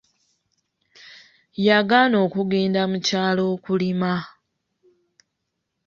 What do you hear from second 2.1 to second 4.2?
okugenda mukyalo okulima.